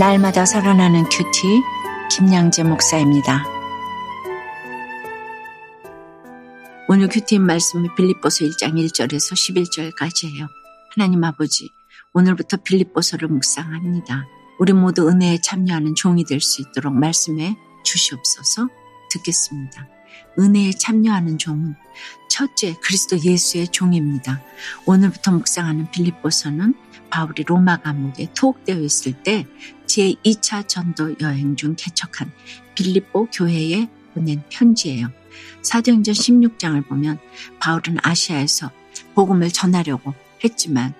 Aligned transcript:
날마다 0.00 0.46
살아나는 0.46 1.04
QT 1.10 1.60
김양재 2.10 2.62
목사입니다. 2.62 3.44
오늘 6.88 7.06
QT 7.06 7.38
말씀은 7.38 7.94
빌립보서 7.94 8.46
1장 8.46 8.76
1절에서 8.76 9.34
11절까지예요. 9.92 10.48
하나님 10.94 11.22
아버지, 11.22 11.68
오늘부터 12.14 12.56
빌립보서를 12.64 13.28
묵상합니다. 13.28 14.24
우리 14.58 14.72
모두 14.72 15.06
은혜에 15.06 15.42
참여하는 15.42 15.94
종이 15.94 16.24
될 16.24 16.40
수 16.40 16.62
있도록 16.62 16.94
말씀해 16.94 17.54
주시옵소서 17.84 18.68
듣겠습니다. 19.10 19.86
은혜에 20.38 20.70
참여하는 20.70 21.36
종은 21.36 21.74
첫째 22.30 22.74
그리스도 22.80 23.18
예수의 23.18 23.68
종입니다. 23.68 24.40
오늘부터 24.86 25.32
묵상하는 25.32 25.90
빌립보서는 25.90 26.74
바울이 27.10 27.42
로마 27.42 27.76
감옥에 27.78 28.28
투옥되어 28.32 28.78
있을 28.78 29.12
때 29.22 29.46
제2차 29.86 30.66
전도 30.66 31.16
여행 31.20 31.56
중 31.56 31.74
개척한 31.76 32.32
빌립보 32.74 33.26
교회에 33.32 33.88
보낸 34.14 34.42
편지예요. 34.48 35.08
사도행전 35.62 36.14
16장을 36.14 36.86
보면 36.88 37.18
바울은 37.58 37.98
아시아에서 38.02 38.70
복음을 39.14 39.50
전하려고 39.50 40.14
했지만 40.42 40.94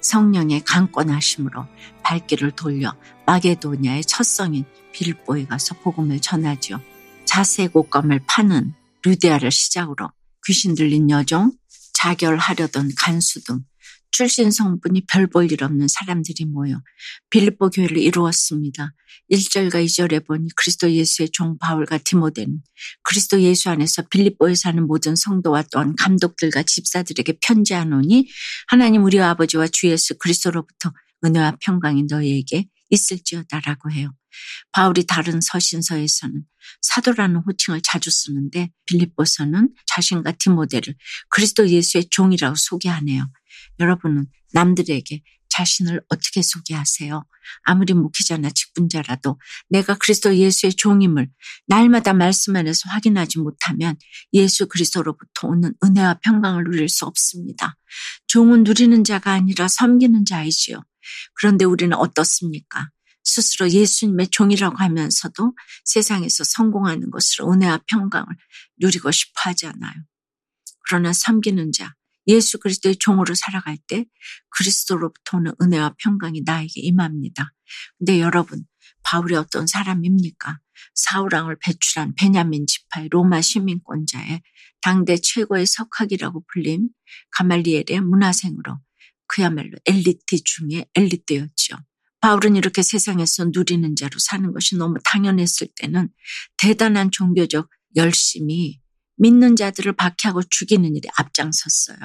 성령의 0.00 0.60
강권하심으로 0.60 1.66
발길을 2.02 2.52
돌려 2.52 2.94
마게도니아의 3.26 4.04
첫 4.04 4.24
성인 4.24 4.64
빌보에 4.92 5.46
가서 5.46 5.74
복음을 5.76 6.20
전하죠. 6.20 6.80
자세 7.24 7.68
곡감을 7.68 8.20
파는 8.26 8.74
루디아를 9.02 9.50
시작으로 9.50 10.10
귀신 10.46 10.74
들린 10.74 11.10
여종, 11.10 11.52
자결하려던 11.94 12.90
간수 12.96 13.44
등 13.44 13.64
출신 14.10 14.50
성분이 14.52 15.06
별 15.08 15.26
볼 15.26 15.50
일 15.50 15.64
없는 15.64 15.88
사람들이 15.88 16.44
모여 16.44 16.80
빌립보 17.30 17.70
교회를 17.70 17.98
이루었습니다. 17.98 18.92
1절과 19.32 19.84
2절에 19.84 20.24
보니 20.26 20.48
그리스도 20.54 20.90
예수의 20.92 21.30
종 21.32 21.58
바울과 21.58 21.98
디모데는 21.98 22.62
그리스도 23.02 23.40
예수 23.42 23.70
안에서 23.70 24.02
빌립보에 24.02 24.54
사는 24.54 24.86
모든 24.86 25.16
성도와 25.16 25.64
또한 25.72 25.96
감독들과 25.96 26.62
집사들에게 26.62 27.38
편지하노니 27.40 28.28
하나님 28.68 29.04
우리 29.04 29.18
아버지와 29.20 29.66
주 29.68 29.88
예수 29.88 30.16
그리스도로부터 30.18 30.92
은혜와 31.24 31.56
평강이 31.60 32.04
너희에게 32.08 32.66
있을지어다라고 32.90 33.90
해요. 33.90 34.12
바울이 34.72 35.06
다른 35.06 35.40
서신서에서는 35.40 36.42
사도라는 36.80 37.42
호칭을 37.46 37.80
자주 37.82 38.10
쓰는데 38.10 38.70
빌립보서는 38.86 39.70
자신과 39.86 40.32
디모데를 40.32 40.94
그리스도 41.28 41.68
예수의 41.68 42.08
종이라고 42.10 42.54
소개하네요. 42.56 43.26
여러분은 43.80 44.26
남들에게 44.52 45.22
자신을 45.54 46.00
어떻게 46.08 46.42
소개하세요? 46.42 47.24
아무리 47.62 47.94
목회자나 47.94 48.50
직분자라도 48.50 49.38
내가 49.68 49.94
그리스도 49.94 50.36
예수의 50.36 50.74
종임을 50.74 51.28
날마다 51.66 52.12
말씀 52.12 52.56
안에서 52.56 52.88
확인하지 52.90 53.38
못하면 53.38 53.96
예수 54.32 54.66
그리스도로부터 54.66 55.48
오는 55.48 55.72
은혜와 55.82 56.20
평강을 56.24 56.64
누릴 56.64 56.88
수 56.88 57.04
없습니다. 57.04 57.76
종은 58.26 58.64
누리는 58.64 59.04
자가 59.04 59.32
아니라 59.32 59.68
섬기는 59.68 60.24
자이지요. 60.24 60.82
그런데 61.34 61.64
우리는 61.64 61.96
어떻습니까? 61.96 62.88
스스로 63.24 63.68
예수님의 63.70 64.28
종이라고 64.28 64.76
하면서도 64.76 65.54
세상에서 65.84 66.44
성공하는 66.44 67.10
것으로 67.10 67.52
은혜와 67.52 67.80
평강을 67.86 68.26
누리고 68.78 69.10
싶어 69.10 69.32
하지 69.44 69.66
않아요. 69.66 69.94
그러나 70.86 71.12
섬기는 71.12 71.72
자, 71.72 71.94
예수 72.26 72.58
그리스도의 72.58 72.96
종으로 72.96 73.34
살아갈 73.34 73.76
때 73.86 74.04
그리스도로부터 74.50 75.38
오는 75.38 75.52
은혜와 75.60 75.94
평강이 75.98 76.42
나에게 76.44 76.80
임합니다. 76.80 77.52
근데 77.98 78.20
여러분, 78.20 78.64
바울이 79.02 79.34
어떤 79.36 79.66
사람입니까? 79.66 80.58
사우랑을 80.94 81.58
배출한 81.60 82.14
베냐민 82.14 82.66
지파의 82.66 83.08
로마 83.10 83.40
시민권자의 83.40 84.42
당대 84.80 85.16
최고의 85.16 85.66
석학이라고 85.66 86.44
불린 86.52 86.88
가말리엘의 87.30 88.00
문화생으로 88.02 88.80
그야말로 89.26 89.72
엘리트 89.86 90.42
중에 90.44 90.86
엘리트였죠. 90.94 91.76
바울은 92.24 92.56
이렇게 92.56 92.82
세상에서 92.82 93.50
누리는 93.52 93.96
자로 93.96 94.12
사는 94.18 94.50
것이 94.50 94.78
너무 94.78 94.94
당연했을 95.04 95.68
때는 95.76 96.08
대단한 96.56 97.10
종교적 97.10 97.68
열심이 97.96 98.80
믿는 99.16 99.56
자들을 99.56 99.92
박해하고 99.92 100.40
죽이는 100.48 100.96
일에 100.96 101.10
앞장섰어요. 101.18 101.98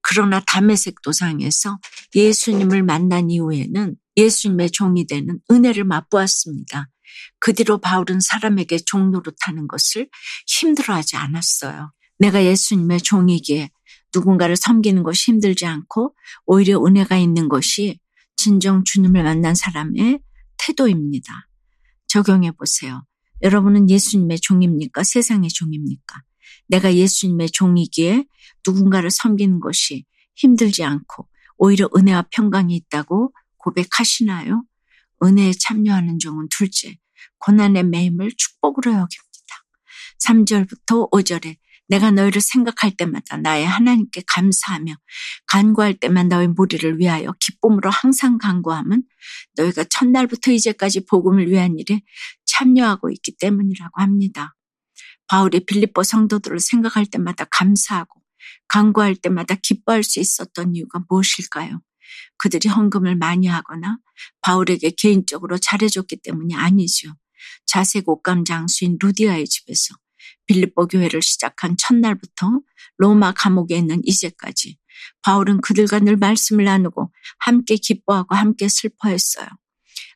그러나 0.00 0.38
담에색 0.46 1.02
도상에서 1.02 1.80
예수님을 2.14 2.84
만난 2.84 3.28
이후에는 3.28 3.96
예수님의 4.16 4.70
종이 4.70 5.08
되는 5.08 5.40
은혜를 5.50 5.82
맛보았습니다. 5.82 6.88
그 7.40 7.52
뒤로 7.52 7.78
바울은 7.78 8.20
사람에게 8.20 8.78
종노릇하는 8.86 9.66
것을 9.66 10.08
힘들어하지 10.46 11.16
않았어요. 11.16 11.92
내가 12.20 12.44
예수님의 12.44 13.00
종이기에 13.00 13.70
누군가를 14.14 14.54
섬기는 14.54 15.02
것이 15.02 15.32
힘들지 15.32 15.66
않고 15.66 16.14
오히려 16.44 16.80
은혜가 16.84 17.16
있는 17.16 17.48
것이 17.48 17.98
진정 18.46 18.84
주님을 18.84 19.24
만난 19.24 19.56
사람의 19.56 20.20
태도입니다. 20.56 21.48
적용해 22.06 22.52
보세요. 22.52 23.04
여러분은 23.42 23.90
예수님의 23.90 24.38
종입니까? 24.38 25.02
세상의 25.02 25.48
종입니까? 25.48 26.22
내가 26.68 26.94
예수님의 26.94 27.50
종이기에 27.50 28.24
누군가를 28.64 29.10
섬기는 29.10 29.58
것이 29.58 30.04
힘들지 30.36 30.84
않고 30.84 31.28
오히려 31.56 31.88
은혜와 31.96 32.28
평강이 32.30 32.76
있다고 32.76 33.32
고백하시나요? 33.56 34.62
은혜에 35.24 35.50
참여하는 35.58 36.20
종은 36.20 36.46
둘째, 36.48 36.96
고난의 37.38 37.82
매임을 37.82 38.30
축복으로 38.36 38.92
여깁니다. 38.92 39.56
3절부터 40.24 41.10
5절에 41.10 41.56
내가 41.88 42.10
너희를 42.10 42.40
생각할 42.40 42.96
때마다 42.96 43.36
나의 43.36 43.66
하나님께 43.66 44.22
감사하며 44.26 44.94
간구할 45.46 45.94
때만 45.94 46.28
너희 46.28 46.48
무리를 46.48 46.98
위하여 46.98 47.32
기쁨으로 47.40 47.90
항상 47.90 48.38
간구함은 48.38 49.04
너희가 49.56 49.84
첫날부터 49.84 50.52
이제까지 50.52 51.06
복음을 51.06 51.48
위한 51.48 51.78
일에 51.78 52.02
참여하고 52.44 53.10
있기 53.10 53.36
때문이라고 53.38 54.00
합니다. 54.00 54.54
바울이 55.28 55.64
빌립보 55.66 56.02
성도들을 56.02 56.60
생각할 56.60 57.06
때마다 57.06 57.44
감사하고 57.44 58.20
간구할 58.68 59.16
때마다 59.16 59.54
기뻐할 59.54 60.02
수 60.02 60.20
있었던 60.20 60.74
이유가 60.74 61.00
무엇일까요? 61.08 61.80
그들이 62.38 62.68
헌금을 62.68 63.16
많이 63.16 63.46
하거나 63.46 63.98
바울에게 64.40 64.90
개인적으로 64.90 65.58
잘해줬기 65.58 66.18
때문이 66.22 66.54
아니죠. 66.54 67.14
자색 67.66 68.08
옷감 68.08 68.44
장수인 68.44 68.98
루디아의 69.00 69.46
집에서 69.46 69.94
빌립보 70.46 70.86
교회를 70.88 71.22
시작한 71.22 71.76
첫날부터 71.78 72.60
로마 72.98 73.32
감옥에 73.32 73.76
있는 73.76 74.00
이제까지 74.04 74.78
바울은 75.22 75.60
그들과 75.60 75.98
늘 76.00 76.16
말씀을 76.16 76.64
나누고 76.64 77.12
함께 77.38 77.76
기뻐하고 77.76 78.34
함께 78.34 78.68
슬퍼했어요. 78.68 79.46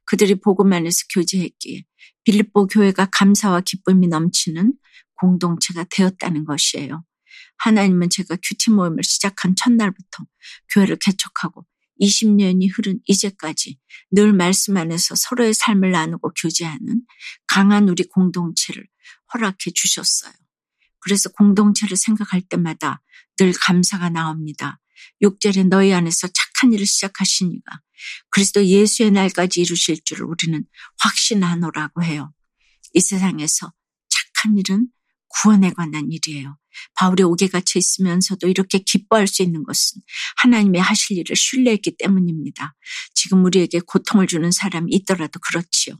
그들이 0.04 0.36
복음 0.36 0.72
안에서 0.72 1.04
교제했기에 1.12 1.84
빌립보 2.24 2.66
교회가 2.66 3.06
감사와 3.12 3.60
기쁨이 3.62 4.08
넘치는 4.08 4.74
공동체가 5.14 5.84
되었다는 5.90 6.44
것이에요. 6.44 7.04
하나님은 7.58 8.08
제가 8.10 8.36
큐티 8.42 8.70
모임을 8.70 9.04
시작한 9.04 9.54
첫날부터 9.54 10.24
교회를 10.72 10.96
개척하고 10.96 11.66
20년이 12.00 12.70
흐른 12.74 13.00
이제까지 13.06 13.78
늘 14.10 14.32
말씀 14.32 14.76
안에서 14.76 15.14
서로의 15.16 15.54
삶을 15.54 15.90
나누고 15.92 16.32
교제하는 16.34 17.02
강한 17.46 17.88
우리 17.88 18.04
공동체를 18.04 18.86
허락해 19.32 19.72
주셨어요. 19.74 20.32
그래서 21.00 21.28
공동체를 21.30 21.96
생각할 21.96 22.42
때마다 22.42 23.02
늘 23.38 23.52
감사가 23.52 24.10
나옵니다. 24.10 24.80
6절에 25.22 25.68
너희 25.68 25.92
안에서 25.92 26.28
착한 26.28 26.72
일을 26.72 26.86
시작하시니가 26.86 27.80
그리스도 28.30 28.64
예수의 28.64 29.10
날까지 29.10 29.60
이루실 29.62 30.02
줄을 30.04 30.26
우리는 30.26 30.64
확신하노라고 30.98 32.02
해요. 32.02 32.32
이 32.92 33.00
세상에서 33.00 33.72
착한 34.08 34.58
일은 34.58 34.88
구원에 35.30 35.70
관한 35.70 36.10
일이에요. 36.10 36.56
바울이 36.94 37.22
옥에 37.22 37.48
갇혀 37.48 37.78
있으면서도 37.78 38.48
이렇게 38.48 38.78
기뻐할 38.78 39.26
수 39.26 39.42
있는 39.42 39.64
것은 39.64 40.02
하나님의 40.36 40.80
하실 40.80 41.18
일을 41.18 41.36
신뢰했기 41.36 41.96
때문입니다. 41.98 42.74
지금 43.14 43.44
우리에게 43.44 43.80
고통을 43.80 44.26
주는 44.26 44.50
사람이 44.50 44.92
있더라도 44.92 45.40
그렇지요. 45.40 45.96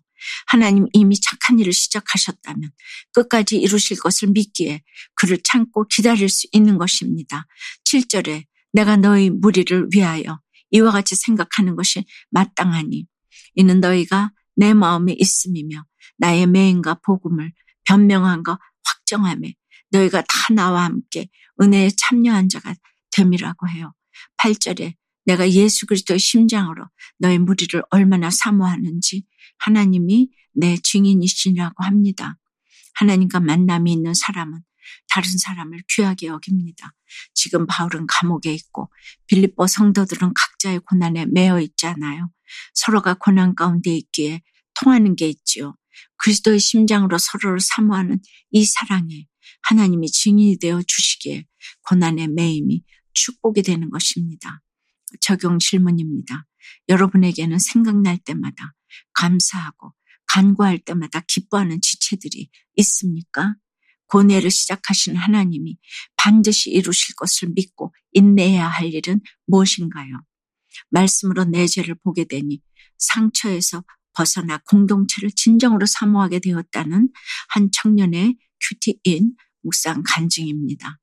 하나님 0.47 0.87
이미 0.93 1.19
착한 1.19 1.59
일을 1.59 1.73
시작하셨다면 1.73 2.71
끝까지 3.13 3.57
이루실 3.57 3.99
것을 3.99 4.29
믿기에 4.29 4.83
그를 5.15 5.39
참고 5.43 5.87
기다릴 5.89 6.29
수 6.29 6.47
있는 6.53 6.79
것입니다. 6.79 7.47
7절에 7.85 8.45
내가 8.73 8.97
너희 8.97 9.31
무리를 9.31 9.89
위하여 9.93 10.41
이와 10.71 10.93
같이 10.93 11.17
생각하는 11.17 11.75
것이 11.75 12.05
마땅하니 12.31 13.07
이는 13.55 13.81
너희가 13.81 14.31
내 14.57 14.75
마음에 14.75 15.15
있음이며 15.19 15.85
나의 16.19 16.47
매인과 16.47 17.01
복음을 17.05 17.53
변명한 17.85 18.43
거 18.43 18.59
확정함에 19.11 19.55
너희가 19.91 20.23
다 20.23 20.55
나와 20.55 20.85
함께 20.85 21.29
은혜에 21.61 21.91
참여한 21.97 22.49
자가 22.49 22.75
됨이라고 23.11 23.69
해요. 23.69 23.93
8절에 24.39 24.95
내가 25.27 25.51
예수 25.51 25.87
그리스도의 25.87 26.19
심장으로 26.19 26.87
너의 27.19 27.39
무리를 27.39 27.83
얼마나 27.91 28.31
사모하는지 28.31 29.25
하나님이 29.59 30.31
내 30.55 30.77
증인이시라고 30.77 31.85
합니다. 31.85 32.39
하나님과 32.95 33.41
만남이 33.41 33.93
있는 33.93 34.15
사람은 34.15 34.63
다른 35.09 35.31
사람을 35.37 35.83
귀하게 35.89 36.29
여깁니다. 36.29 36.93
지금 37.35 37.67
바울은 37.67 38.07
감옥에 38.07 38.53
있고 38.55 38.91
빌립보 39.27 39.67
성도들은 39.67 40.33
각자의 40.35 40.81
고난에 40.81 41.27
매여 41.27 41.61
있잖아요. 41.61 42.31
서로가 42.75 43.15
고난 43.15 43.55
가운데 43.55 43.95
있기에 43.97 44.43
통하는 44.75 45.15
게 45.17 45.29
있지요. 45.29 45.75
그리스도의 46.17 46.59
심장으로 46.59 47.19
서로를 47.19 47.61
사모하는 47.61 48.21
이 48.51 48.65
사랑에 48.65 49.27
하나님이 49.63 50.11
증인이 50.11 50.59
되어 50.59 50.83
주시기에 50.87 51.47
고난의 51.89 52.29
매임이 52.29 52.83
축복이 53.13 53.63
되는 53.63 53.91
것입니다. 53.91 54.63
적용 55.21 55.59
질문입니다. 55.59 56.47
여러분에게는 56.89 57.59
생각날 57.59 58.19
때마다 58.19 58.75
감사하고 59.15 59.93
간구할 60.27 60.79
때마다 60.79 61.21
기뻐하는 61.21 61.81
지체들이 61.81 62.49
있습니까? 62.77 63.57
고뇌를 64.07 64.51
시작하신 64.51 65.17
하나님이 65.17 65.79
반드시 66.17 66.71
이루실 66.71 67.15
것을 67.17 67.51
믿고 67.55 67.95
인내해야 68.13 68.67
할 68.67 68.93
일은 68.93 69.21
무엇인가요? 69.47 70.23
말씀으로 70.91 71.45
내 71.45 71.67
죄를 71.67 71.95
보게 72.03 72.25
되니 72.25 72.61
상처에서 72.99 73.85
벗어나 74.15 74.59
공동체를 74.69 75.31
진정으로 75.35 75.87
사모하게 75.87 76.41
되었다는 76.41 77.09
한 77.49 77.71
청년의 77.73 78.37
큐티인 78.61 79.35
묵상 79.63 80.03
간증입니다. 80.05 80.99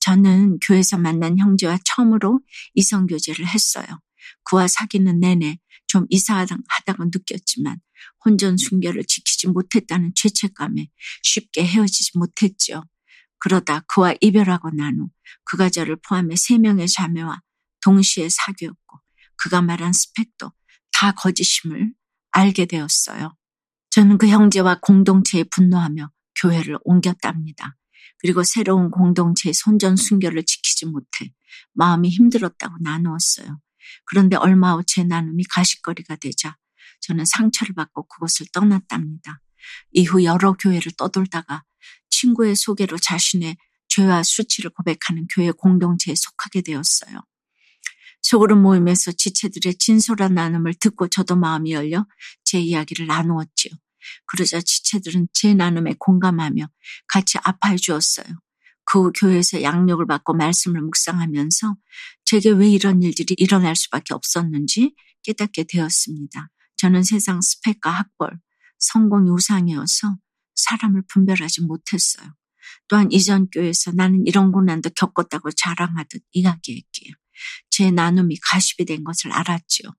저는 0.00 0.58
교회에서 0.60 0.98
만난 0.98 1.38
형제와 1.38 1.78
처음으로 1.84 2.40
이성교제를 2.74 3.46
했어요. 3.46 3.86
그와 4.44 4.68
사귀는 4.68 5.20
내내 5.20 5.58
좀 5.86 6.06
이상하다고 6.10 7.04
느꼈지만 7.06 7.78
혼전 8.24 8.56
순결을 8.56 9.04
지키지 9.04 9.48
못했다는 9.48 10.12
죄책감에 10.14 10.88
쉽게 11.22 11.64
헤어지지 11.64 12.18
못했죠. 12.18 12.82
그러다 13.38 13.80
그와 13.88 14.14
이별하고 14.20 14.70
난 14.70 14.98
후 15.00 15.10
그가 15.44 15.68
저를 15.70 15.96
포함해 15.96 16.36
세 16.36 16.58
명의 16.58 16.88
자매와 16.88 17.40
동시에 17.82 18.28
사귀었고 18.30 18.98
그가 19.36 19.62
말한 19.62 19.92
스펙도 19.92 20.52
다 20.92 21.12
거짓임을 21.12 21.92
알게 22.34 22.66
되었어요. 22.66 23.36
저는 23.90 24.18
그 24.18 24.28
형제와 24.28 24.80
공동체에 24.82 25.44
분노하며 25.44 26.10
교회를 26.40 26.78
옮겼답니다. 26.82 27.76
그리고 28.18 28.42
새로운 28.42 28.90
공동체의 28.90 29.54
손전 29.54 29.96
순결을 29.96 30.44
지키지 30.44 30.86
못해 30.86 31.32
마음이 31.74 32.08
힘들었다고 32.08 32.76
나누었어요. 32.80 33.60
그런데 34.06 34.36
얼마 34.36 34.74
후 34.74 34.82
제 34.86 35.04
나눔이 35.04 35.44
가식거리가 35.50 36.16
되자 36.16 36.56
저는 37.00 37.24
상처를 37.24 37.74
받고 37.74 38.08
그곳을 38.08 38.46
떠났답니다. 38.52 39.40
이후 39.92 40.24
여러 40.24 40.54
교회를 40.54 40.92
떠돌다가 40.98 41.62
친구의 42.10 42.56
소개로 42.56 42.98
자신의 42.98 43.56
죄와 43.88 44.24
수치를 44.24 44.70
고백하는 44.70 45.26
교회 45.32 45.52
공동체에 45.52 46.14
속하게 46.16 46.62
되었어요. 46.62 47.20
소그룹 48.24 48.58
모임에서 48.58 49.12
지체들의 49.12 49.74
진솔한 49.74 50.34
나눔을 50.34 50.72
듣고 50.80 51.08
저도 51.08 51.36
마음이 51.36 51.72
열려 51.72 52.06
제 52.42 52.58
이야기를 52.58 53.06
나누었지요. 53.06 53.74
그러자 54.26 54.62
지체들은 54.62 55.28
제 55.34 55.52
나눔에 55.52 55.94
공감하며 55.98 56.66
같이 57.06 57.36
아파해 57.44 57.76
주었어요. 57.76 58.26
그 58.86 59.12
교회에서 59.14 59.62
양육을 59.62 60.06
받고 60.06 60.32
말씀을 60.32 60.80
묵상하면서 60.80 61.76
제게 62.24 62.48
왜 62.48 62.70
이런 62.70 63.02
일들이 63.02 63.34
일어날 63.36 63.76
수밖에 63.76 64.14
없었는지 64.14 64.94
깨닫게 65.22 65.64
되었습니다. 65.64 66.48
저는 66.78 67.02
세상 67.02 67.42
스펙과 67.42 67.90
학벌, 67.90 68.38
성공이 68.78 69.28
우상이어서 69.30 70.16
사람을 70.54 71.02
분별하지 71.08 71.62
못했어요. 71.62 72.34
또한 72.88 73.12
이전 73.12 73.48
교회에서 73.50 73.92
나는 73.92 74.26
이런 74.26 74.50
고난도 74.50 74.90
겪었다고 74.96 75.50
자랑하듯 75.52 76.22
이야기했기에 76.32 77.12
제 77.70 77.90
나눔이 77.90 78.36
가십이 78.42 78.84
된 78.84 79.04
것을 79.04 79.32
알았지요. 79.32 79.90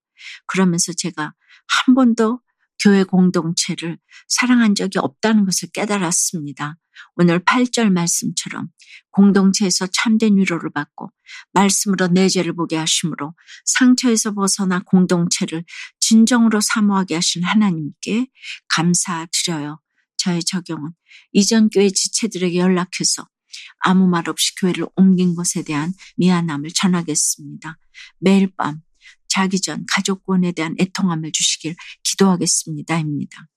그러면서 0.47 0.93
제가 0.93 1.33
한 1.67 1.95
번도 1.95 2.41
교회 2.79 3.03
공동체를 3.03 3.97
사랑한 4.27 4.75
적이 4.75 4.99
없다는 4.99 5.45
것을 5.45 5.69
깨달았습니다. 5.73 6.77
오늘 7.15 7.39
8절 7.43 7.91
말씀처럼 7.91 8.67
공동체에서 9.11 9.87
참된 9.87 10.37
위로를 10.37 10.69
받고 10.71 11.09
말씀으로 11.53 12.07
내 12.07 12.27
죄를 12.29 12.53
보게 12.53 12.77
하심으로 12.77 13.33
상처에서 13.65 14.33
벗어나 14.33 14.81
공동체를 14.85 15.63
진정으로 15.99 16.61
사모하게 16.61 17.15
하신 17.15 17.43
하나님께 17.43 18.27
감사드려요. 18.69 19.79
저의 20.17 20.43
적용은 20.43 20.91
이전 21.31 21.69
교회 21.69 21.89
지체들에게 21.89 22.57
연락해서 22.57 23.27
아무 23.79 24.07
말 24.07 24.29
없이 24.29 24.53
교회를 24.55 24.87
옮긴 24.95 25.35
것에 25.35 25.63
대한 25.63 25.93
미안함을 26.17 26.69
전하겠습니다. 26.73 27.77
매일 28.19 28.51
밤 28.55 28.81
자기 29.27 29.59
전 29.59 29.85
가족권에 29.91 30.53
대한 30.53 30.75
애통함을 30.79 31.31
주시길 31.31 31.75
기도하겠습니다.입니다. 32.03 33.47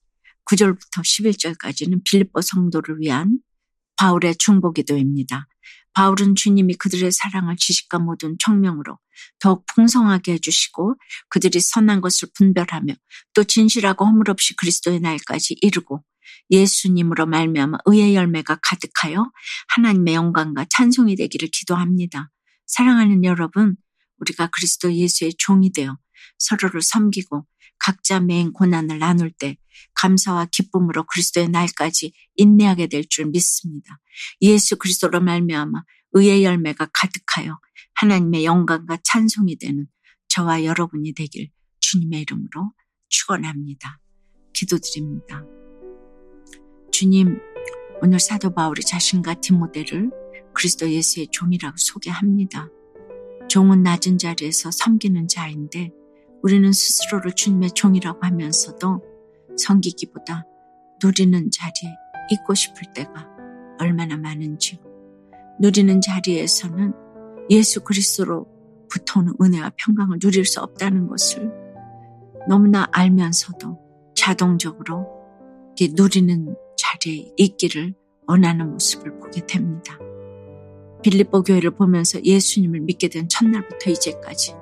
9절부터 0.46 1.02
11절까지는 1.02 2.02
빌립보 2.04 2.40
성도를 2.40 3.00
위한 3.00 3.38
바울의 3.96 4.36
중보기도입니다. 4.36 5.46
바울은 5.92 6.34
주님이 6.34 6.74
그들의 6.74 7.10
사랑을 7.10 7.56
지식과 7.56 7.98
모든 7.98 8.36
청명으로 8.38 8.98
더욱 9.38 9.64
풍성하게 9.74 10.32
해주시고 10.34 10.96
그들이 11.28 11.60
선한 11.60 12.00
것을 12.00 12.28
분별하며 12.34 12.94
또 13.34 13.44
진실하고 13.44 14.06
허물 14.06 14.30
없이 14.30 14.54
그리스도의 14.56 15.00
날까지 15.00 15.56
이르고 15.60 16.02
예수님으로 16.50 17.26
말미암아 17.26 17.78
의의 17.86 18.14
열매가 18.14 18.58
가득하여 18.62 19.30
하나님의 19.68 20.14
영광과 20.14 20.66
찬송이 20.70 21.16
되기를 21.16 21.48
기도합니다. 21.52 22.30
사랑하는 22.66 23.24
여러분, 23.24 23.76
우리가 24.18 24.48
그리스도 24.48 24.92
예수의 24.92 25.34
종이 25.38 25.72
되어 25.72 25.96
서로를 26.38 26.82
섬기고 26.82 27.46
각자 27.78 28.20
매인 28.20 28.52
고난을 28.52 28.98
나눌 28.98 29.30
때 29.30 29.56
감사와 29.94 30.46
기쁨으로 30.46 31.04
그리스도의 31.06 31.48
날까지 31.48 32.12
인내하게 32.36 32.88
될 32.88 33.04
줄 33.08 33.26
믿습니다. 33.26 33.98
예수 34.42 34.76
그리스도로 34.76 35.20
말미암아 35.20 35.82
의의 36.12 36.44
열매가 36.44 36.88
가득하여 36.92 37.58
하나님의 37.94 38.44
영광과 38.44 38.98
찬송이 39.02 39.56
되는 39.58 39.86
저와 40.28 40.64
여러분이 40.64 41.14
되길 41.14 41.50
주님의 41.80 42.22
이름으로 42.22 42.72
축원합니다. 43.08 44.00
기도드립니다. 44.52 45.44
주님, 46.90 47.38
오늘 48.02 48.20
사도 48.20 48.54
바울이 48.54 48.82
자신과 48.82 49.40
디모데를 49.40 50.10
그리스도 50.54 50.90
예수의 50.90 51.28
종이라고 51.30 51.76
소개합니다. 51.76 52.68
종은 53.48 53.82
낮은 53.82 54.18
자리에서 54.18 54.70
섬기는 54.70 55.28
자인데 55.28 55.90
우리는 56.42 56.70
스스로를 56.72 57.32
주님의 57.34 57.70
종이라고 57.70 58.20
하면서도 58.22 59.02
섬기기보다 59.56 60.44
누리는 61.02 61.50
자리에 61.50 61.94
있고 62.32 62.54
싶을 62.54 62.92
때가 62.94 63.26
얼마나 63.80 64.16
많은지요. 64.16 64.80
누리는 65.60 66.00
자리에서는 66.00 66.92
예수 67.50 67.82
그리스도로부터 67.82 69.20
오는 69.20 69.34
은혜와 69.40 69.72
평강을 69.76 70.18
누릴 70.18 70.44
수 70.44 70.60
없다는 70.60 71.08
것을 71.08 71.50
너무나 72.48 72.88
알면서도 72.92 73.78
자동적으로 74.14 75.06
누리는 75.94 76.56
자리에 76.76 77.32
있기를 77.36 77.94
원하는 78.26 78.70
모습을 78.72 79.18
보게 79.20 79.46
됩니다. 79.46 79.98
빌립보 81.02 81.42
교회를 81.42 81.70
보면서 81.72 82.22
예수님을 82.22 82.80
믿게 82.80 83.08
된 83.08 83.28
첫날부터 83.28 83.90
이제까지 83.90 84.54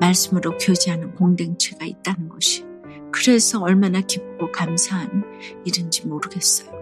말씀으로 0.00 0.56
교제하는 0.58 1.14
공동체가 1.14 1.84
있다는 1.84 2.28
것이 2.28 2.64
그래서 3.12 3.60
얼마나 3.60 4.00
기쁘고 4.00 4.50
감사한 4.50 5.24
일인지 5.64 6.06
모르겠어요. 6.06 6.73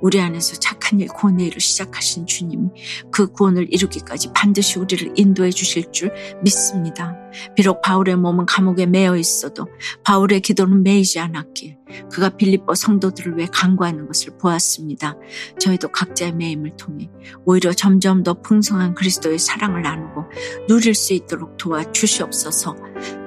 우리 0.00 0.20
안에서 0.20 0.56
착한 0.56 1.00
일, 1.00 1.08
구원의 1.08 1.46
일을 1.48 1.60
시작하신 1.60 2.26
주님이 2.26 2.68
그 3.10 3.28
구원을 3.28 3.72
이루기까지 3.72 4.32
반드시 4.34 4.78
우리를 4.78 5.12
인도해 5.16 5.50
주실 5.50 5.90
줄 5.92 6.12
믿습니다. 6.42 7.16
비록 7.56 7.80
바울의 7.82 8.16
몸은 8.16 8.46
감옥에 8.46 8.86
매여 8.86 9.16
있어도 9.16 9.66
바울의 10.04 10.40
기도는 10.40 10.82
매이지 10.82 11.18
않았기에 11.18 11.78
그가 12.10 12.30
빌립보 12.30 12.74
성도들을 12.74 13.36
위해 13.36 13.48
간구하는 13.52 14.06
것을 14.06 14.36
보았습니다. 14.38 15.16
저희도 15.58 15.88
각자의 15.88 16.32
매임을 16.32 16.76
통해 16.76 17.10
오히려 17.44 17.72
점점 17.72 18.22
더 18.22 18.34
풍성한 18.34 18.94
그리스도의 18.94 19.38
사랑을 19.38 19.82
나누고 19.82 20.24
누릴 20.68 20.94
수 20.94 21.12
있도록 21.12 21.56
도와 21.56 21.90
주시옵소서 21.92 22.76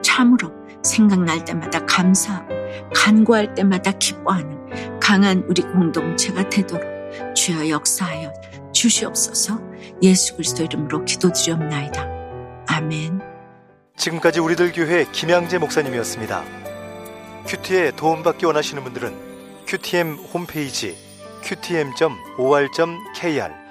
참으로 0.01 0.51
생각날 0.83 1.43
때마다 1.43 1.85
감사하고 1.85 2.53
간구할 2.93 3.53
때마다 3.55 3.91
기뻐하는 3.91 4.56
강한 5.07 5.45
우리 5.47 5.61
공동체가 5.61 6.49
되도록 6.49 6.83
주여 7.33 7.69
역사하여 7.69 8.33
주시옵소서 8.73 9.57
예수 10.01 10.35
그리스도 10.35 10.65
이름으로 10.65 11.05
기도드리옵나이다. 11.05 12.05
아멘. 12.67 13.21
지금까지 13.95 14.41
우리들 14.41 14.73
교회 14.73 15.05
김양재 15.09 15.59
목사님이었습니다. 15.59 16.43
큐티에 17.47 17.91
도움받기 17.91 18.45
원하시는 18.45 18.83
분들은 18.83 19.15
큐티엠 19.65 20.15
홈페이지 20.33 20.97
qtm.or.kr 21.41 22.73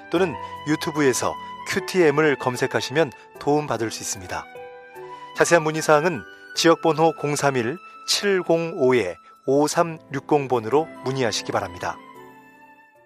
또는 0.09 0.33
유튜브에서 0.67 1.35
큐티엠을 1.67 2.37
검색하시면 2.37 3.11
도움받을 3.37 3.91
수 3.91 4.01
있습니다. 4.01 4.43
자세한 5.37 5.61
문의사항은 5.61 6.23
지역번호 6.55 7.13
031-705-5360번으로 9.47 10.87
문의하시기 11.03 11.51
바랍니다. 11.51 11.97